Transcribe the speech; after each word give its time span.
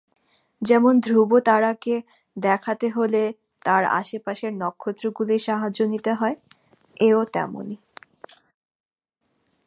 যেমন 0.61 0.93
ধ্রুবতারাকে 0.99 1.95
দেখাতে 2.37 2.87
হলে 2.89 3.23
তার 3.65 3.83
আশপাশের 3.99 4.51
নক্ষত্রগুলির 4.53 5.41
সাহায্য 5.41 5.79
নিতে 5.83 6.11
হয়, 6.13 6.35
এও 6.99 7.21
তেমনি। 7.33 7.75